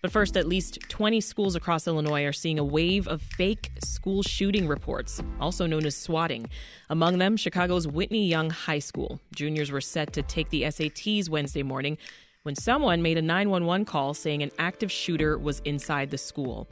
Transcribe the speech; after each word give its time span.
But 0.00 0.12
first, 0.12 0.36
at 0.36 0.46
least 0.46 0.78
20 0.88 1.20
schools 1.20 1.56
across 1.56 1.88
Illinois 1.88 2.24
are 2.24 2.32
seeing 2.32 2.60
a 2.60 2.64
wave 2.64 3.08
of 3.08 3.20
fake 3.20 3.72
school 3.82 4.22
shooting 4.22 4.68
reports, 4.68 5.20
also 5.40 5.66
known 5.66 5.84
as 5.84 5.96
swatting. 5.96 6.48
Among 6.88 7.18
them, 7.18 7.36
Chicago's 7.36 7.88
Whitney 7.88 8.28
Young 8.28 8.50
High 8.50 8.78
School. 8.78 9.20
Juniors 9.34 9.72
were 9.72 9.80
set 9.80 10.12
to 10.12 10.22
take 10.22 10.50
the 10.50 10.62
SATs 10.62 11.28
Wednesday 11.28 11.64
morning 11.64 11.98
when 12.44 12.54
someone 12.54 13.02
made 13.02 13.18
a 13.18 13.22
911 13.22 13.86
call 13.86 14.14
saying 14.14 14.40
an 14.40 14.52
active 14.56 14.92
shooter 14.92 15.36
was 15.36 15.58
inside 15.64 16.10
the 16.10 16.18
school. 16.18 16.68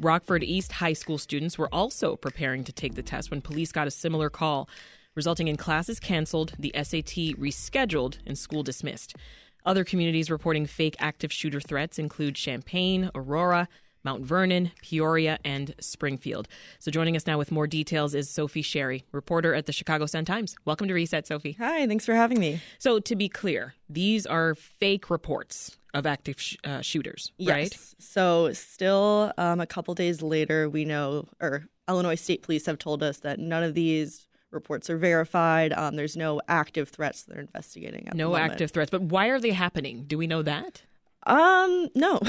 Rockford 0.00 0.44
East 0.44 0.72
High 0.72 0.92
School 0.92 1.16
students 1.16 1.56
were 1.56 1.72
also 1.72 2.16
preparing 2.16 2.64
to 2.64 2.72
take 2.72 2.96
the 2.96 3.02
test 3.02 3.30
when 3.30 3.40
police 3.40 3.72
got 3.72 3.86
a 3.86 3.90
similar 3.90 4.28
call, 4.28 4.68
resulting 5.14 5.48
in 5.48 5.56
classes 5.56 5.98
canceled, 5.98 6.52
the 6.58 6.72
SAT 6.74 7.34
rescheduled, 7.38 8.18
and 8.26 8.36
school 8.36 8.62
dismissed. 8.62 9.16
Other 9.64 9.84
communities 9.84 10.30
reporting 10.30 10.66
fake 10.66 10.96
active 10.98 11.32
shooter 11.32 11.60
threats 11.60 11.98
include 11.98 12.34
Champaign, 12.34 13.10
Aurora, 13.14 13.68
Mount 14.04 14.24
Vernon, 14.24 14.70
Peoria, 14.80 15.38
and 15.44 15.74
Springfield. 15.80 16.48
So 16.78 16.90
joining 16.90 17.16
us 17.16 17.26
now 17.26 17.36
with 17.36 17.50
more 17.50 17.66
details 17.66 18.14
is 18.14 18.30
Sophie 18.30 18.62
Sherry, 18.62 19.04
reporter 19.12 19.54
at 19.54 19.66
the 19.66 19.72
Chicago 19.72 20.06
Sun-Times. 20.06 20.54
Welcome 20.64 20.88
to 20.88 20.94
Reset, 20.94 21.26
Sophie. 21.26 21.56
Hi, 21.58 21.86
thanks 21.86 22.06
for 22.06 22.14
having 22.14 22.38
me. 22.38 22.60
So 22.78 23.00
to 23.00 23.16
be 23.16 23.28
clear, 23.28 23.74
these 23.90 24.24
are 24.24 24.54
fake 24.54 25.10
reports 25.10 25.76
of 25.92 26.06
active 26.06 26.40
sh- 26.40 26.56
uh, 26.64 26.80
shooters, 26.80 27.32
Right? 27.38 27.46
yes. 27.46 27.56
right? 27.72 27.78
So 27.98 28.52
still 28.52 29.32
um, 29.36 29.60
a 29.60 29.66
couple 29.66 29.92
days 29.94 30.22
later, 30.22 30.70
we 30.70 30.84
know, 30.84 31.26
or 31.40 31.64
Illinois 31.88 32.14
State 32.14 32.42
Police 32.42 32.66
have 32.66 32.78
told 32.78 33.02
us 33.02 33.18
that 33.20 33.38
none 33.40 33.64
of 33.64 33.74
these 33.74 34.27
reports 34.50 34.88
are 34.90 34.96
verified. 34.96 35.72
Um, 35.72 35.96
there's 35.96 36.16
no 36.16 36.40
active 36.48 36.88
threats 36.88 37.24
they're 37.24 37.40
investigating. 37.40 38.08
no 38.14 38.36
active 38.36 38.70
threats, 38.70 38.90
but 38.90 39.02
why 39.02 39.28
are 39.28 39.40
they 39.40 39.50
happening? 39.50 40.04
Do 40.06 40.18
we 40.18 40.26
know 40.26 40.42
that? 40.42 40.82
Um, 41.26 41.88
no, 41.94 42.20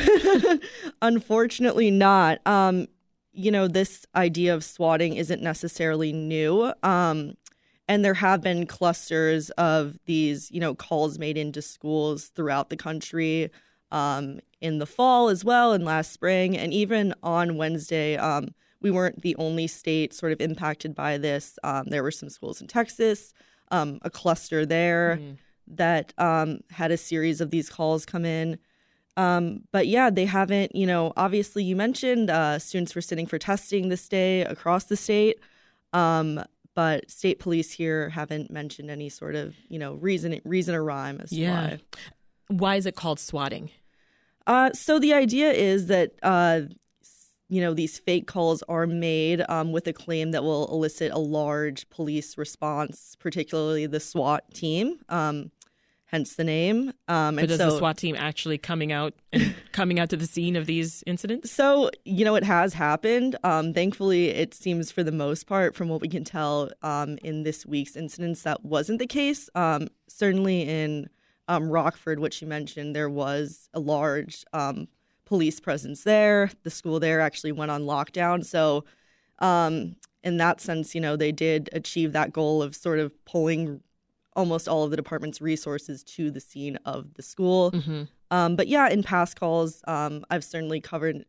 unfortunately 1.01 1.91
not. 1.91 2.45
Um, 2.45 2.87
you 3.31 3.51
know, 3.51 3.67
this 3.67 4.05
idea 4.15 4.53
of 4.53 4.63
swatting 4.63 5.15
isn't 5.15 5.41
necessarily 5.41 6.11
new. 6.11 6.73
Um, 6.83 7.35
and 7.87 8.03
there 8.03 8.15
have 8.15 8.41
been 8.41 8.67
clusters 8.67 9.49
of 9.51 9.97
these, 10.05 10.51
you 10.51 10.59
know, 10.59 10.75
calls 10.75 11.17
made 11.17 11.37
into 11.37 11.61
schools 11.61 12.27
throughout 12.35 12.69
the 12.69 12.77
country 12.77 13.49
um, 13.91 14.39
in 14.61 14.77
the 14.77 14.85
fall 14.85 15.29
as 15.29 15.43
well, 15.43 15.73
and 15.73 15.83
last 15.83 16.11
spring, 16.11 16.55
and 16.55 16.73
even 16.73 17.15
on 17.23 17.57
Wednesday. 17.57 18.15
Um, 18.17 18.49
we 18.81 18.91
weren't 18.91 19.21
the 19.21 19.35
only 19.35 19.67
state 19.67 20.13
sort 20.13 20.31
of 20.31 20.41
impacted 20.41 20.95
by 20.95 21.17
this. 21.17 21.57
Um, 21.63 21.85
there 21.87 22.03
were 22.03 22.11
some 22.11 22.29
schools 22.29 22.61
in 22.61 22.67
Texas, 22.67 23.33
um, 23.71 23.99
a 24.01 24.09
cluster 24.09 24.65
there 24.65 25.19
mm. 25.21 25.37
that 25.67 26.13
um, 26.17 26.59
had 26.71 26.91
a 26.91 26.97
series 26.97 27.41
of 27.41 27.51
these 27.51 27.69
calls 27.69 28.05
come 28.05 28.25
in. 28.25 28.57
Um, 29.17 29.63
but 29.73 29.87
yeah, 29.87 30.09
they 30.09 30.25
haven't, 30.25 30.75
you 30.75 30.85
know, 30.85 31.11
obviously 31.17 31.63
you 31.63 31.75
mentioned 31.75 32.29
uh, 32.29 32.57
students 32.57 32.95
were 32.95 33.01
sitting 33.01 33.25
for 33.25 33.37
testing 33.37 33.89
this 33.89 34.07
day 34.07 34.41
across 34.41 34.85
the 34.85 34.95
state. 34.95 35.39
Um, 35.91 36.41
but 36.73 37.11
state 37.11 37.39
police 37.39 37.71
here 37.71 38.07
haven't 38.09 38.49
mentioned 38.49 38.89
any 38.89 39.09
sort 39.09 39.35
of, 39.35 39.55
you 39.67 39.77
know, 39.77 39.95
reason, 39.95 40.39
reason 40.45 40.73
or 40.73 40.83
rhyme 40.83 41.19
as 41.21 41.33
yeah. 41.33 41.71
why. 41.71 41.79
Why 42.47 42.75
is 42.77 42.85
it 42.85 42.95
called 42.95 43.19
swatting? 43.19 43.69
Uh, 44.47 44.71
so 44.71 44.97
the 44.99 45.13
idea 45.13 45.51
is 45.51 45.87
that 45.87 46.13
uh, 46.23 46.61
you 47.49 47.61
know, 47.61 47.73
these 47.73 47.97
fake 47.99 48.27
calls 48.27 48.63
are 48.69 48.87
made 48.87 49.43
um, 49.49 49.71
with 49.71 49.87
a 49.87 49.93
claim 49.93 50.31
that 50.31 50.43
will 50.43 50.71
elicit 50.71 51.11
a 51.11 51.19
large 51.19 51.89
police 51.89 52.37
response, 52.37 53.15
particularly 53.19 53.87
the 53.87 53.99
SWAT 53.99 54.53
team. 54.53 54.99
Um, 55.09 55.51
hence 56.05 56.35
the 56.35 56.43
name. 56.43 56.93
Um, 57.07 57.35
but 57.35 57.49
is 57.49 57.57
so, 57.57 57.71
the 57.71 57.77
SWAT 57.77 57.97
team 57.97 58.15
actually 58.17 58.57
coming 58.57 58.91
out 58.91 59.13
and 59.31 59.55
coming 59.71 59.99
out 59.99 60.09
to 60.09 60.17
the 60.17 60.25
scene 60.25 60.55
of 60.55 60.65
these 60.65 61.03
incidents? 61.07 61.51
So 61.51 61.89
you 62.05 62.25
know, 62.25 62.35
it 62.35 62.43
has 62.43 62.73
happened. 62.73 63.35
Um, 63.43 63.73
thankfully, 63.73 64.29
it 64.29 64.53
seems 64.53 64.91
for 64.91 65.03
the 65.03 65.11
most 65.11 65.47
part, 65.47 65.75
from 65.75 65.89
what 65.89 66.01
we 66.01 66.07
can 66.07 66.23
tell, 66.23 66.69
um, 66.81 67.17
in 67.23 67.43
this 67.43 67.65
week's 67.65 67.95
incidents, 67.95 68.43
that 68.43 68.63
wasn't 68.63 68.99
the 68.99 69.07
case. 69.07 69.49
Um, 69.55 69.87
certainly 70.07 70.67
in 70.67 71.09
um, 71.47 71.69
Rockford, 71.69 72.19
which 72.19 72.41
you 72.41 72.47
mentioned, 72.47 72.95
there 72.95 73.09
was 73.09 73.69
a 73.73 73.79
large 73.79 74.45
um, 74.53 74.87
police 75.29 75.59
presence 75.59 76.03
there. 76.03 76.49
The 76.63 76.71
school 76.71 76.99
there 76.99 77.21
actually 77.21 77.51
went 77.51 77.69
on 77.69 77.83
lockdown. 77.83 78.43
So, 78.43 78.83
um, 79.37 79.95
in 80.23 80.37
that 80.37 80.59
sense, 80.59 80.95
you 80.95 80.99
know, 80.99 81.15
they 81.15 81.31
did 81.31 81.69
achieve 81.71 82.13
that 82.13 82.33
goal 82.33 82.63
of 82.63 82.75
sort 82.75 82.97
of 82.97 83.13
pulling 83.25 83.81
almost 84.35 84.67
all 84.67 84.83
of 84.83 84.89
the 84.89 84.97
department's 84.97 85.39
resources 85.39 86.03
to 86.03 86.31
the 86.31 86.39
scene 86.39 86.77
of 86.83 87.13
the 87.13 87.21
school. 87.21 87.71
Mm-hmm. 87.71 88.03
Um, 88.31 88.55
but 88.55 88.67
yeah, 88.67 88.89
in 88.89 89.03
past 89.03 89.39
calls, 89.39 89.83
um, 89.87 90.25
I've 90.31 90.43
certainly 90.43 90.81
covered 90.81 91.25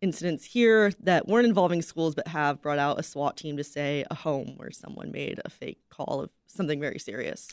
incidents 0.00 0.44
here 0.44 0.92
that 1.02 1.26
weren't 1.26 1.46
involving 1.46 1.82
schools 1.82 2.14
but 2.14 2.28
have 2.28 2.62
brought 2.62 2.78
out 2.78 3.00
a 3.00 3.02
SWAT 3.02 3.36
team 3.36 3.56
to 3.56 3.64
say 3.64 4.04
a 4.10 4.14
home 4.14 4.54
where 4.56 4.70
someone 4.70 5.10
made 5.10 5.40
a 5.44 5.50
fake 5.50 5.80
call 5.90 6.22
of 6.22 6.30
something 6.46 6.80
very 6.80 6.98
serious. 7.00 7.50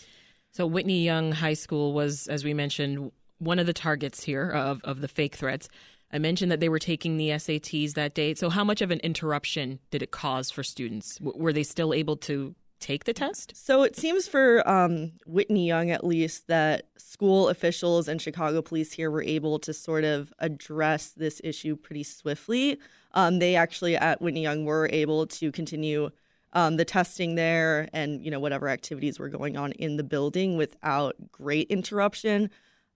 So 0.52 0.66
Whitney 0.68 1.04
Young 1.04 1.32
High 1.32 1.56
School 1.56 1.94
was, 1.94 2.28
as 2.28 2.44
we 2.44 2.54
mentioned, 2.54 3.12
one 3.40 3.60
of 3.60 3.66
the 3.66 3.74
targets 3.74 4.24
here 4.24 4.50
of, 4.50 4.82
of 4.84 5.02
the 5.02 5.08
fake 5.08 5.36
threats. 5.36 5.70
I 6.12 6.20
mentioned 6.20 6.52
that 6.52 6.60
they 6.60 6.70
were 6.70 6.80
taking 6.80 7.18
the 7.18 7.30
SATs 7.30 7.94
that 7.94 8.14
day. 8.14 8.34
So, 8.34 8.50
how 8.50 8.64
much 8.64 8.82
of 8.82 8.92
an 8.92 9.00
interruption 9.00 9.80
did 9.92 10.02
it 10.02 10.12
cause 10.12 10.50
for 10.50 10.64
students? 10.64 11.18
W- 11.18 11.42
were 11.42 11.52
they 11.52 11.64
still 11.64 11.94
able 11.94 12.16
to 12.18 12.56
take 12.80 13.04
the 13.04 13.14
test? 13.14 13.54
So, 13.58 13.84
it 13.84 13.98
seems 13.98 14.28
for 14.28 14.68
um, 14.70 15.12
Whitney 15.26 15.68
Young, 15.68 15.92
at 15.92 16.06
least, 16.06 16.48
that 16.48 16.86
school 16.98 17.50
officials 17.50 18.08
and 18.08 18.22
Chicago 18.22 18.62
police 18.62 18.94
here 18.94 19.12
were 19.12 19.24
able 19.24 19.60
to 19.60 19.74
sort 19.74 20.06
of 20.06 20.34
address 20.40 21.10
this 21.10 21.42
issue 21.44 21.76
pretty 21.76 22.04
swiftly. 22.04 22.80
Um, 23.14 23.40
they 23.40 23.56
actually, 23.56 23.98
at 23.98 24.22
Whitney 24.22 24.44
Young, 24.44 24.64
were 24.64 24.90
able 24.94 25.28
to 25.28 25.52
continue 25.52 26.10
um, 26.54 26.78
the 26.78 26.86
testing 26.86 27.36
there 27.36 27.90
and 27.94 28.24
you 28.24 28.32
know 28.32 28.40
whatever 28.40 28.70
activities 28.70 29.20
were 29.20 29.30
going 29.30 29.58
on 29.58 29.74
in 29.74 29.98
the 29.98 30.04
building 30.04 30.58
without 30.58 31.16
great 31.32 31.68
interruption. 31.70 32.50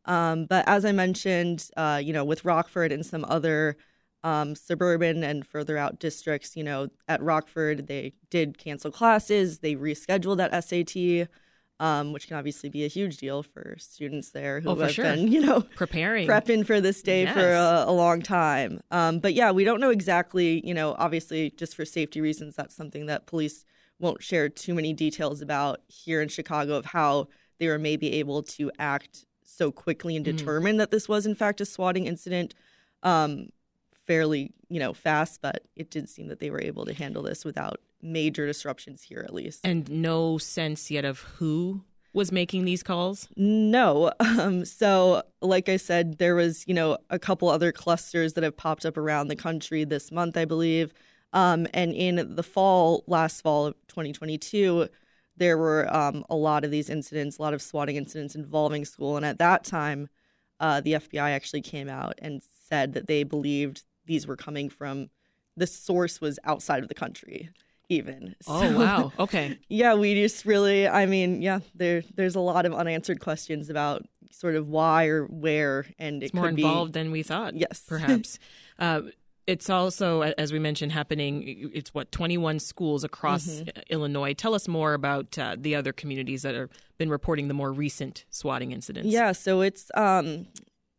Um, 0.05 0.45
but 0.45 0.67
as 0.67 0.85
I 0.85 0.91
mentioned, 0.91 1.69
uh, 1.77 2.01
you 2.03 2.13
know, 2.13 2.25
with 2.25 2.45
Rockford 2.45 2.91
and 2.91 3.05
some 3.05 3.25
other 3.27 3.77
um, 4.23 4.55
suburban 4.55 5.23
and 5.23 5.45
further 5.45 5.77
out 5.77 5.99
districts, 5.99 6.55
you 6.55 6.63
know, 6.63 6.89
at 7.07 7.21
Rockford, 7.21 7.87
they 7.87 8.13
did 8.29 8.57
cancel 8.57 8.91
classes, 8.91 9.59
they 9.59 9.75
rescheduled 9.75 10.37
that 10.37 10.63
SAT. 10.63 11.29
Um, 11.79 12.13
which 12.13 12.27
can 12.27 12.37
obviously 12.37 12.69
be 12.69 12.85
a 12.85 12.87
huge 12.87 13.17
deal 13.17 13.41
for 13.41 13.75
students 13.79 14.29
there 14.29 14.59
who 14.59 14.69
oh, 14.69 14.75
have 14.75 14.91
sure. 14.91 15.03
been, 15.03 15.27
you 15.31 15.41
know, 15.41 15.61
preparing, 15.61 16.27
prepping 16.27 16.63
for 16.63 16.79
this 16.79 17.01
day 17.01 17.23
yes. 17.23 17.33
for 17.33 17.39
a, 17.39 17.85
a, 17.87 17.91
long 17.91 18.21
time. 18.21 18.81
Um, 18.91 19.17
but 19.17 19.33
yeah, 19.33 19.49
we 19.49 19.63
don't 19.63 19.81
know 19.81 19.89
exactly, 19.89 20.63
you 20.63 20.75
know, 20.75 20.95
obviously 20.99 21.49
just 21.49 21.75
for 21.75 21.83
safety 21.83 22.21
reasons, 22.21 22.55
that's 22.55 22.75
something 22.75 23.07
that 23.07 23.25
police 23.25 23.65
won't 24.01 24.21
share 24.21 24.47
too 24.47 24.75
many 24.75 24.93
details 24.93 25.41
about 25.41 25.79
here 25.87 26.21
in 26.21 26.27
Chicago 26.27 26.75
of 26.75 26.85
how 26.85 27.29
they 27.59 27.67
were 27.67 27.79
maybe 27.79 28.13
able 28.13 28.43
to 28.43 28.71
act 28.77 29.25
so 29.51 29.71
quickly 29.71 30.15
and 30.15 30.25
mm. 30.25 30.35
determined 30.37 30.75
mm. 30.75 30.79
that 30.79 30.91
this 30.91 31.07
was 31.07 31.25
in 31.25 31.35
fact 31.35 31.61
a 31.61 31.65
swatting 31.65 32.07
incident 32.07 32.53
um, 33.03 33.49
fairly 34.05 34.51
you 34.69 34.79
know 34.79 34.93
fast 34.93 35.41
but 35.41 35.63
it 35.75 35.89
did 35.89 36.09
seem 36.09 36.27
that 36.27 36.39
they 36.39 36.49
were 36.49 36.61
able 36.61 36.85
to 36.85 36.93
handle 36.93 37.23
this 37.23 37.45
without 37.45 37.79
major 38.01 38.47
disruptions 38.47 39.03
here 39.03 39.23
at 39.23 39.33
least 39.33 39.61
and 39.63 39.89
no 39.89 40.37
sense 40.37 40.89
yet 40.89 41.05
of 41.05 41.19
who 41.19 41.83
was 42.13 42.31
making 42.31 42.65
these 42.65 42.83
calls 42.83 43.29
no 43.35 44.11
um, 44.19 44.65
so 44.65 45.21
like 45.41 45.69
i 45.69 45.77
said 45.77 46.17
there 46.17 46.35
was 46.35 46.65
you 46.67 46.73
know 46.73 46.97
a 47.09 47.19
couple 47.19 47.47
other 47.47 47.71
clusters 47.71 48.33
that 48.33 48.43
have 48.43 48.57
popped 48.57 48.85
up 48.85 48.97
around 48.97 49.27
the 49.27 49.35
country 49.35 49.83
this 49.83 50.11
month 50.11 50.35
i 50.35 50.45
believe 50.45 50.93
um, 51.33 51.65
and 51.73 51.93
in 51.93 52.35
the 52.35 52.43
fall 52.43 53.03
last 53.07 53.41
fall 53.41 53.67
of 53.67 53.75
2022 53.87 54.89
there 55.41 55.57
were 55.57 55.91
um, 55.91 56.23
a 56.29 56.35
lot 56.35 56.63
of 56.63 56.69
these 56.69 56.87
incidents, 56.87 57.39
a 57.39 57.41
lot 57.41 57.55
of 57.55 57.63
swatting 57.63 57.95
incidents 57.95 58.35
involving 58.35 58.85
school. 58.85 59.17
And 59.17 59.25
at 59.25 59.39
that 59.39 59.63
time, 59.63 60.07
uh, 60.59 60.81
the 60.81 60.93
FBI 60.93 61.31
actually 61.31 61.63
came 61.63 61.89
out 61.89 62.13
and 62.19 62.43
said 62.69 62.93
that 62.93 63.07
they 63.07 63.23
believed 63.23 63.81
these 64.05 64.27
were 64.27 64.35
coming 64.35 64.69
from 64.69 65.09
the 65.57 65.65
source 65.65 66.21
was 66.21 66.37
outside 66.43 66.83
of 66.83 66.89
the 66.89 66.93
country 66.93 67.49
even. 67.89 68.35
Oh 68.47 68.61
so, 68.61 68.77
wow. 68.77 69.11
Okay. 69.19 69.57
Yeah, 69.67 69.95
we 69.95 70.13
just 70.13 70.45
really 70.45 70.87
I 70.87 71.07
mean, 71.07 71.41
yeah, 71.41 71.59
there 71.73 72.03
there's 72.15 72.35
a 72.35 72.39
lot 72.39 72.67
of 72.67 72.73
unanswered 72.73 73.19
questions 73.19 73.69
about 73.71 74.05
sort 74.31 74.55
of 74.55 74.69
why 74.69 75.07
or 75.07 75.25
where 75.25 75.87
and 75.97 76.21
it's 76.21 76.35
more 76.35 76.47
involved 76.49 76.93
be, 76.93 76.99
than 76.99 77.11
we 77.11 77.23
thought. 77.23 77.55
Yes. 77.55 77.83
Perhaps. 77.87 78.37
uh, 78.79 79.01
it's 79.47 79.69
also, 79.69 80.21
as 80.21 80.53
we 80.53 80.59
mentioned, 80.59 80.91
happening. 80.91 81.71
It's 81.73 81.93
what 81.93 82.11
21 82.11 82.59
schools 82.59 83.03
across 83.03 83.47
mm-hmm. 83.47 83.79
Illinois. 83.89 84.33
Tell 84.33 84.53
us 84.53 84.67
more 84.67 84.93
about 84.93 85.37
uh, 85.37 85.55
the 85.59 85.75
other 85.75 85.93
communities 85.93 86.43
that 86.43 86.55
have 86.55 86.69
been 86.97 87.09
reporting 87.09 87.47
the 87.47 87.53
more 87.53 87.71
recent 87.71 88.25
swatting 88.29 88.71
incidents. 88.71 89.09
Yeah, 89.09 89.31
so 89.31 89.61
it's 89.61 89.89
um, 89.95 90.47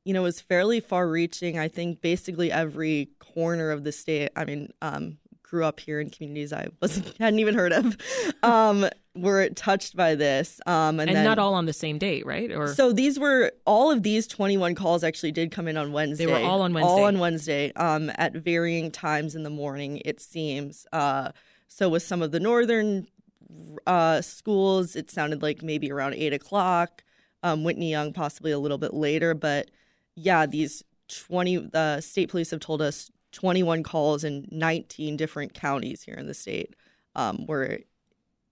you 0.04 0.12
know, 0.12 0.24
it's 0.24 0.40
fairly 0.40 0.80
far-reaching. 0.80 1.58
I 1.58 1.68
think 1.68 2.00
basically 2.00 2.50
every 2.50 3.10
corner 3.20 3.70
of 3.70 3.84
the 3.84 3.92
state. 3.92 4.30
I 4.34 4.44
mean, 4.44 4.72
um, 4.82 5.18
grew 5.52 5.66
up 5.66 5.78
here 5.78 6.00
in 6.00 6.08
communities 6.08 6.50
I 6.50 6.68
wasn't 6.80 7.14
hadn't 7.18 7.38
even 7.38 7.54
heard 7.54 7.74
of 7.74 7.94
um, 8.42 8.88
were 9.14 9.50
touched 9.50 9.94
by 9.94 10.14
this. 10.14 10.62
Um, 10.64 10.98
and 10.98 11.10
and 11.10 11.16
then, 11.18 11.24
not 11.26 11.38
all 11.38 11.52
on 11.52 11.66
the 11.66 11.74
same 11.74 11.98
date, 11.98 12.24
right? 12.24 12.50
Or 12.50 12.74
So 12.74 12.90
these 12.90 13.18
were 13.18 13.52
all 13.66 13.90
of 13.90 14.02
these 14.02 14.26
21 14.26 14.74
calls 14.74 15.04
actually 15.04 15.32
did 15.32 15.50
come 15.50 15.68
in 15.68 15.76
on 15.76 15.92
Wednesday. 15.92 16.24
They 16.24 16.32
were 16.32 16.38
all 16.38 16.62
on 16.62 16.74
All 16.74 16.94
Wednesday. 16.96 17.04
on 17.04 17.18
Wednesday 17.18 17.72
um, 17.74 18.10
at 18.16 18.32
varying 18.32 18.90
times 18.90 19.34
in 19.34 19.42
the 19.42 19.50
morning, 19.50 20.00
it 20.06 20.20
seems. 20.20 20.86
Uh, 20.90 21.32
so 21.68 21.90
with 21.90 22.02
some 22.02 22.22
of 22.22 22.32
the 22.32 22.40
northern 22.40 23.06
uh, 23.86 24.22
schools, 24.22 24.96
it 24.96 25.10
sounded 25.10 25.42
like 25.42 25.62
maybe 25.62 25.92
around 25.92 26.14
8 26.14 26.32
o'clock. 26.32 27.04
Um, 27.42 27.62
Whitney 27.62 27.90
Young 27.90 28.14
possibly 28.14 28.52
a 28.52 28.58
little 28.58 28.78
bit 28.78 28.94
later. 28.94 29.34
But 29.34 29.70
yeah, 30.14 30.46
these 30.46 30.82
20, 31.08 31.56
the 31.72 32.00
state 32.00 32.30
police 32.30 32.50
have 32.52 32.60
told 32.60 32.80
us 32.80 33.10
21 33.32 33.82
calls 33.82 34.24
in 34.24 34.46
19 34.50 35.16
different 35.16 35.54
counties 35.54 36.02
here 36.02 36.14
in 36.14 36.26
the 36.26 36.34
state 36.34 36.74
um, 37.14 37.46
were 37.46 37.80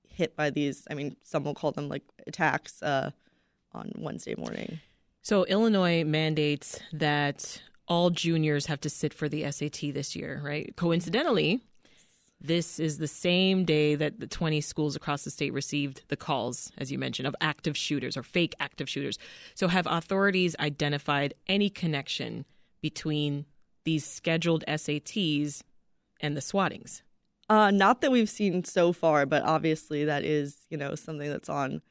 hit 0.08 0.36
by 0.36 0.50
these. 0.50 0.86
I 0.90 0.94
mean, 0.94 1.16
some 1.22 1.44
will 1.44 1.54
call 1.54 1.72
them 1.72 1.88
like 1.88 2.02
attacks 2.26 2.82
uh, 2.82 3.10
on 3.72 3.92
Wednesday 3.96 4.34
morning. 4.36 4.80
So 5.22 5.44
Illinois 5.44 6.04
mandates 6.04 6.80
that 6.92 7.62
all 7.86 8.10
juniors 8.10 8.66
have 8.66 8.80
to 8.80 8.90
sit 8.90 9.12
for 9.12 9.28
the 9.28 9.50
SAT 9.50 9.92
this 9.92 10.16
year, 10.16 10.40
right? 10.42 10.74
Coincidentally, 10.76 11.60
this 12.40 12.80
is 12.80 12.96
the 12.96 13.08
same 13.08 13.64
day 13.64 13.94
that 13.96 14.18
the 14.18 14.26
20 14.26 14.62
schools 14.62 14.96
across 14.96 15.24
the 15.24 15.30
state 15.30 15.52
received 15.52 16.02
the 16.08 16.16
calls, 16.16 16.72
as 16.78 16.90
you 16.90 16.98
mentioned, 16.98 17.26
of 17.26 17.36
active 17.40 17.76
shooters 17.76 18.16
or 18.16 18.22
fake 18.22 18.54
active 18.60 18.88
shooters. 18.88 19.18
So 19.54 19.68
have 19.68 19.86
authorities 19.86 20.56
identified 20.58 21.34
any 21.48 21.68
connection 21.68 22.46
between 22.80 23.44
these 23.84 24.04
scheduled 24.06 24.64
SATs 24.66 25.62
and 26.20 26.36
the 26.36 26.40
swattings? 26.40 27.02
Uh, 27.48 27.70
not 27.70 28.00
that 28.00 28.12
we've 28.12 28.30
seen 28.30 28.62
so 28.64 28.92
far, 28.92 29.26
but 29.26 29.42
obviously 29.42 30.04
that 30.04 30.24
is, 30.24 30.66
you 30.70 30.76
know, 30.76 30.94
something 30.94 31.28
that's 31.28 31.48
on 31.48 31.82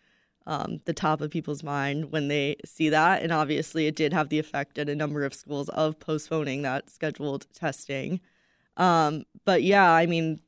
um, 0.48 0.80
the 0.86 0.94
top 0.94 1.20
of 1.22 1.30
people's 1.32 1.64
mind 1.64 2.12
when 2.12 2.28
they 2.30 2.56
see 2.66 2.90
that. 2.90 3.22
And 3.22 3.32
obviously, 3.34 3.86
it 3.88 3.96
did 3.96 4.14
have 4.14 4.30
the 4.30 4.40
effect 4.40 4.78
at 4.78 4.88
a 4.90 4.96
number 4.96 5.26
of 5.26 5.34
schools 5.34 5.68
of 5.70 6.00
postponing 6.00 6.62
that 6.62 6.90
scheduled 6.90 7.46
testing. 7.54 8.22
Um, 8.78 9.26
but 9.46 9.62
yeah, 9.64 9.92
I 9.92 10.06
mean, 10.06 10.40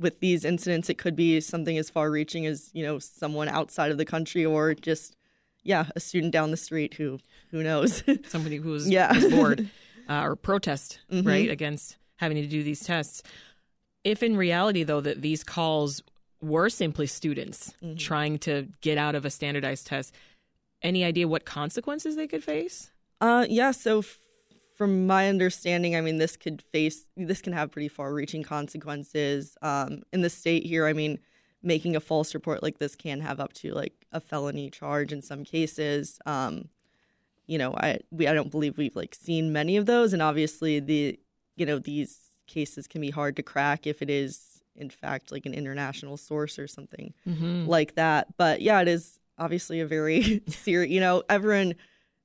with 0.00 0.18
these 0.20 0.44
incidents, 0.44 0.90
it 0.90 0.98
could 0.98 1.14
be 1.14 1.40
something 1.40 1.78
as 1.78 1.88
far 1.88 2.10
reaching 2.10 2.44
as, 2.44 2.70
you 2.74 2.82
know, 2.82 2.98
someone 2.98 3.48
outside 3.48 3.92
of 3.92 3.98
the 3.98 4.04
country 4.04 4.44
or 4.44 4.74
just, 4.74 5.16
yeah, 5.62 5.86
a 5.94 6.00
student 6.00 6.32
down 6.32 6.50
the 6.50 6.56
street 6.56 6.94
who, 6.94 7.18
who 7.52 7.62
knows. 7.62 8.02
Somebody 8.26 8.56
who 8.56 8.70
was, 8.70 8.90
Yeah. 8.90 9.14
was 9.14 9.26
bored 9.30 9.70
uh, 10.08 10.22
or 10.22 10.36
protest, 10.36 10.98
Mhm. 11.10 11.26
right, 11.26 11.50
against 11.50 11.96
having 12.16 12.36
to 12.40 12.46
do 12.46 12.62
these 12.62 12.80
tests. 12.84 13.22
If 14.04 14.22
in 14.22 14.36
reality, 14.36 14.82
though, 14.84 15.00
that 15.00 15.22
these 15.22 15.42
calls 15.44 16.02
were 16.40 16.68
simply 16.70 17.06
students 17.06 17.72
Mhm. 17.82 17.98
trying 17.98 18.38
to 18.40 18.68
get 18.80 18.98
out 18.98 19.14
of 19.14 19.24
a 19.24 19.30
standardized 19.30 19.86
test, 19.86 20.14
any 20.82 21.02
idea 21.04 21.26
what 21.26 21.44
consequences 21.44 22.14
they 22.16 22.28
could 22.28 22.44
face? 22.44 22.90
Uh, 23.20 23.46
yeah. 23.48 23.70
So, 23.70 24.00
f- 24.00 24.20
from 24.74 25.06
my 25.06 25.28
understanding, 25.28 25.96
I 25.96 26.02
mean, 26.02 26.18
this 26.18 26.36
could 26.36 26.60
face 26.62 27.06
this 27.16 27.40
can 27.40 27.54
have 27.54 27.70
pretty 27.70 27.88
far-reaching 27.88 28.42
consequences. 28.42 29.56
Um, 29.62 30.02
in 30.12 30.20
the 30.20 30.28
state 30.30 30.64
here, 30.66 30.86
I 30.86 30.92
mean, 30.92 31.18
making 31.62 31.96
a 31.96 32.00
false 32.00 32.34
report 32.34 32.62
like 32.62 32.78
this 32.78 32.94
can 32.94 33.20
have 33.20 33.40
up 33.40 33.52
to 33.54 33.72
like 33.72 34.06
a 34.12 34.20
felony 34.20 34.70
charge 34.70 35.12
in 35.12 35.22
some 35.22 35.44
cases. 35.44 36.20
Um, 36.26 36.68
you 37.46 37.58
know, 37.58 37.74
I 37.74 37.98
we 38.10 38.26
I 38.26 38.34
don't 38.34 38.50
believe 38.50 38.76
we've 38.78 38.96
like 38.96 39.14
seen 39.14 39.52
many 39.52 39.76
of 39.76 39.86
those, 39.86 40.12
and 40.12 40.20
obviously 40.22 40.80
the 40.80 41.18
you 41.56 41.66
know 41.66 41.78
these 41.78 42.30
cases 42.46 42.86
can 42.86 43.00
be 43.00 43.10
hard 43.10 43.36
to 43.36 43.42
crack 43.42 43.86
if 43.86 44.02
it 44.02 44.10
is 44.10 44.62
in 44.76 44.90
fact 44.90 45.32
like 45.32 45.46
an 45.46 45.54
international 45.54 46.16
source 46.16 46.58
or 46.58 46.68
something 46.68 47.12
Mm-hmm. 47.26 47.66
like 47.66 47.94
that. 47.94 48.36
But 48.36 48.60
yeah, 48.60 48.80
it 48.82 48.88
is 48.88 49.18
obviously 49.38 49.80
a 49.80 49.86
very 49.86 50.42
serious. 50.48 50.90
You 50.92 51.00
know, 51.00 51.22
everyone 51.28 51.74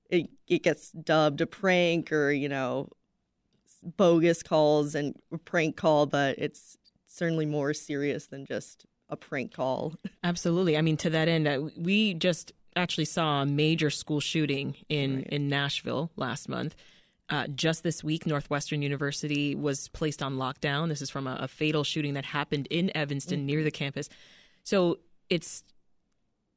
it 0.10 0.30
it 0.48 0.64
gets 0.64 0.92
dubbed 0.92 1.42
a 1.42 1.46
prank 1.48 2.12
or 2.12 2.32
you 2.32 2.50
know 2.50 2.90
bogus 3.84 4.44
calls 4.44 4.96
and 4.96 5.16
a 5.32 5.38
prank 5.38 5.76
call, 5.76 6.06
but 6.06 6.38
it's 6.38 6.78
certainly 7.08 7.46
more 7.46 7.74
serious 7.74 8.28
than 8.28 8.46
just 8.46 8.86
a 9.10 9.16
prank 9.18 9.54
call. 9.54 9.96
Absolutely. 10.24 10.78
I 10.78 10.82
mean, 10.82 10.98
to 10.98 11.10
that 11.10 11.28
end, 11.28 11.48
uh, 11.48 11.62
we 11.78 12.14
just 12.14 12.52
actually 12.76 13.06
saw 13.06 13.42
a 13.42 13.46
major 13.46 13.90
school 13.90 14.20
shooting 14.20 14.76
in, 14.90 15.18
Right. 15.18 15.28
in 15.28 15.48
Nashville 15.50 16.12
last 16.16 16.48
month. 16.50 16.76
Uh, 17.30 17.48
just 17.48 17.84
this 17.84 18.04
week, 18.04 18.26
Northwestern 18.26 18.82
University 18.82 19.56
was 19.56 19.88
placed 19.90 20.22
on 20.22 20.36
lockdown. 20.36 20.90
This 20.90 21.02
is 21.02 21.10
from 21.10 21.28
a, 21.28 21.38
a 21.42 21.48
fatal 21.48 21.84
shooting 21.86 22.14
that 22.16 22.26
happened 22.26 22.68
in 22.70 22.92
Evanston 22.96 23.46
near 23.46 23.64
the 23.64 23.72
campus. 23.72 24.10
So 24.64 25.00
it's 25.30 25.64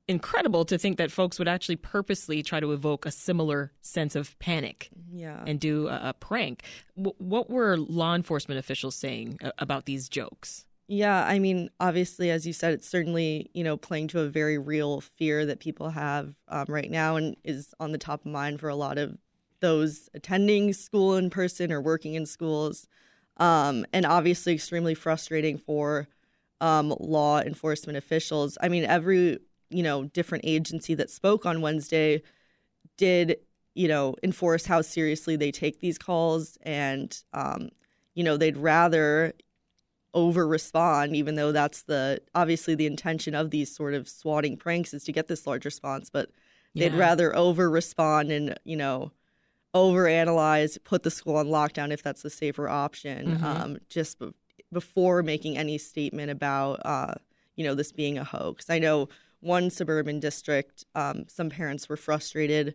incredible 0.08 0.64
to 0.66 0.76
think 0.76 0.98
that 0.98 1.10
folks 1.10 1.38
would 1.38 1.48
actually 1.48 1.76
purposely 1.76 2.42
try 2.42 2.60
to 2.60 2.72
evoke 2.72 3.06
a 3.06 3.10
similar 3.10 3.72
sense 3.80 4.14
of 4.14 4.38
panic 4.38 4.90
Yeah. 5.12 5.42
and 5.46 5.58
do 5.58 5.88
a, 5.88 6.08
a 6.10 6.12
prank. 6.14 6.62
W- 6.96 7.14
what 7.18 7.48
were 7.48 7.76
law 7.78 8.14
enforcement 8.14 8.58
officials 8.58 8.94
saying 8.96 9.38
uh, 9.42 9.52
about 9.58 9.86
these 9.86 10.08
jokes? 10.08 10.66
Yeah, 10.86 11.24
I 11.24 11.38
mean, 11.38 11.70
obviously, 11.80 12.30
as 12.30 12.46
you 12.46 12.52
said, 12.52 12.74
it's 12.74 12.88
certainly 12.88 13.50
you 13.54 13.64
know 13.64 13.76
playing 13.76 14.08
to 14.08 14.20
a 14.20 14.28
very 14.28 14.58
real 14.58 15.00
fear 15.00 15.46
that 15.46 15.58
people 15.60 15.88
have 15.90 16.34
um, 16.48 16.66
right 16.68 16.90
now, 16.90 17.16
and 17.16 17.36
is 17.42 17.74
on 17.80 17.92
the 17.92 17.98
top 17.98 18.20
of 18.20 18.26
mind 18.32 18.60
for 18.60 18.68
a 18.68 18.74
lot 18.74 18.98
of 18.98 19.16
those 19.60 20.10
attending 20.14 20.72
school 20.74 21.16
in 21.16 21.30
person 21.30 21.72
or 21.72 21.80
working 21.80 22.14
in 22.14 22.26
schools, 22.26 22.86
um, 23.38 23.86
and 23.94 24.04
obviously 24.04 24.52
extremely 24.52 24.94
frustrating 24.94 25.56
for 25.56 26.06
um, 26.60 26.94
law 27.00 27.40
enforcement 27.40 27.96
officials. 27.96 28.58
I 28.60 28.68
mean, 28.68 28.84
every 28.84 29.38
you 29.70 29.82
know 29.82 30.04
different 30.04 30.44
agency 30.46 30.94
that 30.94 31.10
spoke 31.10 31.46
on 31.46 31.62
Wednesday 31.62 32.22
did 32.96 33.36
you 33.74 33.88
know 33.88 34.16
enforce 34.22 34.66
how 34.66 34.82
seriously 34.82 35.36
they 35.36 35.50
take 35.50 35.80
these 35.80 35.98
calls, 35.98 36.58
and 36.62 37.22
um, 37.32 37.70
you 38.14 38.24
know 38.24 38.36
they'd 38.36 38.56
rather 38.58 39.32
over 40.14 40.46
respond, 40.46 41.14
even 41.16 41.34
though 41.34 41.52
that's 41.52 41.82
the 41.82 42.20
obviously 42.34 42.74
the 42.74 42.86
intention 42.86 43.34
of 43.34 43.50
these 43.50 43.74
sort 43.74 43.92
of 43.94 44.08
swatting 44.08 44.56
pranks 44.56 44.94
is 44.94 45.04
to 45.04 45.12
get 45.12 45.26
this 45.26 45.46
large 45.46 45.64
response, 45.64 46.08
but 46.08 46.30
they'd 46.74 46.92
Yeah. 46.92 46.98
rather 46.98 47.34
over 47.36 47.68
respond 47.68 48.30
and, 48.32 48.58
you 48.64 48.76
know, 48.76 49.12
over 49.74 50.06
analyze, 50.06 50.78
put 50.78 51.02
the 51.02 51.10
school 51.10 51.36
on 51.36 51.48
lockdown 51.48 51.90
if 51.92 52.02
that's 52.02 52.22
the 52.22 52.30
safer 52.30 52.68
option, 52.68 53.38
Mhm. 53.38 53.42
um, 53.42 53.78
just 53.88 54.18
be- 54.20 54.32
before 54.72 55.22
making 55.22 55.58
any 55.58 55.78
statement 55.78 56.30
about, 56.30 56.80
uh, 56.86 57.14
you 57.56 57.64
know, 57.64 57.74
this 57.74 57.90
being 57.92 58.16
a 58.16 58.24
hoax. 58.24 58.70
I 58.70 58.78
know 58.78 59.08
one 59.40 59.68
suburban 59.70 60.20
district, 60.20 60.84
um, 60.94 61.26
some 61.28 61.50
parents 61.50 61.88
were 61.88 61.96
frustrated 61.96 62.74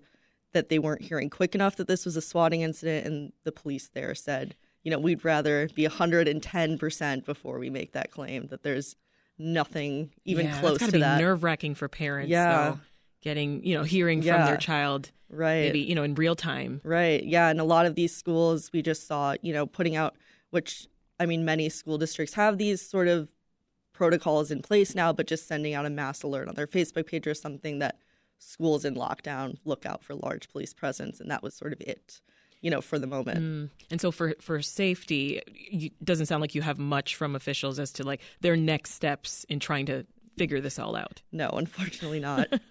that 0.51 0.69
they 0.69 0.79
weren't 0.79 1.03
hearing 1.03 1.29
quick 1.29 1.55
enough 1.55 1.75
that 1.77 1.87
this 1.87 2.05
was 2.05 2.15
a 2.17 2.21
swatting 2.21 2.61
incident, 2.61 3.05
and 3.05 3.33
the 3.43 3.51
police 3.51 3.87
there 3.93 4.13
said, 4.15 4.55
you 4.83 4.91
know, 4.91 4.99
we'd 4.99 5.23
rather 5.25 5.67
be 5.75 5.85
110% 5.85 7.25
before 7.25 7.59
we 7.59 7.69
make 7.69 7.93
that 7.93 8.11
claim 8.11 8.47
that 8.47 8.63
there's 8.63 8.95
nothing 9.37 10.11
even 10.25 10.47
yeah, 10.47 10.59
close 10.59 10.79
to 10.79 10.91
be 10.91 10.99
that. 10.99 11.19
nerve 11.19 11.43
wracking 11.43 11.75
for 11.75 11.87
parents. 11.87 12.29
Yeah. 12.29 12.71
though, 12.71 12.79
getting 13.21 13.63
you 13.65 13.75
know 13.75 13.83
hearing 13.83 14.21
from 14.21 14.45
their 14.45 14.57
child 14.57 15.11
right. 15.29 15.65
maybe 15.65 15.79
you 15.79 15.95
know 15.95 16.03
in 16.03 16.15
real 16.15 16.35
time. 16.35 16.81
Right. 16.83 17.23
Yeah. 17.23 17.49
And 17.49 17.59
a 17.59 17.63
lot 17.63 17.85
of 17.85 17.95
these 17.95 18.15
schools, 18.15 18.69
we 18.73 18.81
just 18.81 19.07
saw, 19.07 19.35
you 19.41 19.53
know, 19.53 19.65
putting 19.65 19.95
out, 19.95 20.15
which 20.51 20.87
I 21.19 21.25
mean, 21.25 21.45
many 21.45 21.69
school 21.69 21.97
districts 21.97 22.33
have 22.35 22.57
these 22.57 22.81
sort 22.81 23.07
of 23.07 23.29
protocols 23.93 24.51
in 24.51 24.61
place 24.61 24.95
now, 24.95 25.11
but 25.11 25.27
just 25.27 25.47
sending 25.47 25.73
out 25.73 25.85
a 25.85 25.89
mass 25.89 26.23
alert 26.23 26.47
on 26.47 26.55
their 26.55 26.67
Facebook 26.67 27.07
page 27.07 27.27
or 27.27 27.33
something 27.33 27.79
that 27.79 27.97
schools 28.37 28.85
in 28.85 28.95
lockdown 28.95 29.57
look 29.65 29.85
out 29.85 30.03
for 30.03 30.15
large 30.15 30.49
police 30.49 30.73
presence. 30.73 31.19
And 31.19 31.29
that 31.29 31.43
was 31.43 31.53
sort 31.53 31.73
of 31.73 31.81
it, 31.81 32.21
you 32.61 32.69
know, 32.69 32.81
for 32.81 32.99
the 32.99 33.07
moment. 33.07 33.39
Mm. 33.39 33.69
And 33.91 34.01
so 34.01 34.11
for 34.11 34.35
for 34.41 34.61
safety, 34.61 35.41
it 35.47 35.93
doesn't 36.03 36.25
sound 36.27 36.41
like 36.41 36.55
you 36.55 36.61
have 36.61 36.77
much 36.79 37.15
from 37.15 37.35
officials 37.35 37.79
as 37.79 37.91
to 37.93 38.03
like 38.03 38.21
their 38.41 38.55
next 38.57 38.91
steps 38.91 39.45
in 39.49 39.59
trying 39.59 39.85
to 39.87 40.05
figure 40.37 40.61
this 40.61 40.79
all 40.79 40.95
out. 40.95 41.21
No, 41.31 41.49
unfortunately 41.49 42.19
not. 42.19 42.47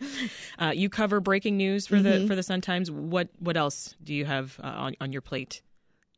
Uh, 0.59 0.73
you 0.75 0.89
cover 0.89 1.21
breaking 1.21 1.57
news 1.57 1.87
for 1.87 2.01
the 2.01 2.11
Mhm. 2.11 2.27
for 2.27 2.35
the 2.35 2.43
Sun 2.43 2.61
Times. 2.63 2.91
What 2.91 3.29
what 3.39 3.57
else 3.57 3.95
do 4.03 4.13
you 4.13 4.25
have 4.25 4.59
uh, 4.63 4.67
on 4.67 4.97
on 5.01 5.13
your 5.13 5.23
plate 5.23 5.63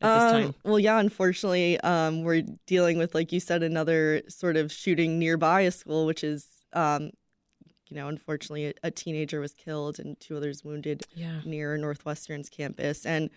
at 0.01 0.15
this 0.15 0.33
Um, 0.35 0.43
time? 0.43 0.55
Well, 0.65 0.79
yeah, 0.79 0.99
unfortunately, 0.99 1.79
um, 1.81 2.23
we're 2.23 2.43
dealing 2.67 2.97
with, 2.97 3.15
like 3.15 3.31
you 3.33 3.41
said, 3.41 3.63
another 3.63 4.23
sort 4.29 4.57
of 4.57 4.73
shooting 4.73 5.19
nearby 5.19 5.61
a 5.63 5.71
school, 5.71 6.07
which 6.07 6.25
is, 6.25 6.47
um, 6.73 7.11
you 7.89 7.97
know, 7.97 8.09
unfortunately, 8.09 8.67
a, 8.69 8.73
a 8.85 8.91
teenager 8.91 9.41
was 9.41 9.53
killed 9.53 9.99
and 9.99 10.19
two 10.21 10.37
others 10.39 10.65
wounded 10.65 11.03
Yeah. 11.15 11.43
near 11.45 11.77
Northwestern's 11.77 12.49
campus. 12.49 13.05
And 13.05 13.29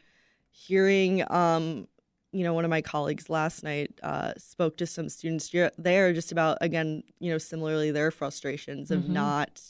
hearing, 0.54 1.30
um, 1.32 1.88
you 2.32 2.44
know, 2.44 2.54
one 2.54 2.64
of 2.64 2.70
my 2.70 2.82
colleagues 2.82 3.30
last 3.30 3.64
night 3.64 3.92
uh, 4.04 4.34
spoke 4.38 4.78
to 4.78 4.86
some 4.88 5.10
students 5.10 5.50
there 5.78 6.14
just 6.14 6.32
about, 6.32 6.58
again, 6.62 7.04
you 7.20 7.32
know, 7.32 7.38
similarly 7.38 7.92
their 7.92 8.12
frustrations 8.12 8.90
of 8.92 9.04
Mhm. 9.04 9.10
not 9.10 9.62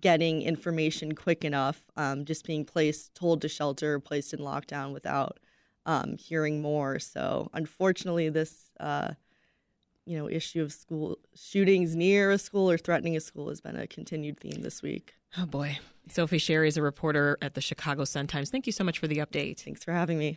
getting 0.00 0.42
information 0.42 1.14
quick 1.14 1.44
enough, 1.44 1.82
um, 1.96 2.24
just 2.24 2.44
being 2.46 2.64
placed, 2.64 3.14
told 3.14 3.40
to 3.42 3.48
shelter, 3.48 3.98
placed 4.00 4.34
in 4.34 4.40
lockdown 4.40 4.92
without 4.92 5.38
um, 5.86 6.16
hearing 6.16 6.60
more. 6.60 6.98
So 6.98 7.48
unfortunately, 7.54 8.28
this 8.28 8.70
uh, 8.80 9.14
you 10.04 10.16
know, 10.18 10.28
issue 10.28 10.62
of 10.62 10.72
school 10.72 11.18
shootings 11.34 11.94
near 11.96 12.30
a 12.30 12.38
school 12.38 12.70
or 12.70 12.78
threatening 12.78 13.16
a 13.16 13.20
school 13.20 13.48
has 13.48 13.60
been 13.60 13.76
a 13.76 13.86
continued 13.86 14.38
theme 14.40 14.62
this 14.62 14.82
week. 14.82 15.14
Oh 15.38 15.46
boy. 15.46 15.78
Sophie 16.08 16.38
Sherry 16.38 16.68
is 16.68 16.76
a 16.76 16.82
reporter 16.82 17.36
at 17.42 17.54
the 17.54 17.60
Chicago 17.60 18.04
Sun 18.04 18.26
Times. 18.28 18.50
Thank 18.50 18.66
you 18.66 18.72
so 18.72 18.84
much 18.84 18.98
for 18.98 19.06
the 19.06 19.18
update. 19.18 19.60
Thanks 19.60 19.84
for 19.84 19.92
having 19.92 20.18
me. 20.18 20.34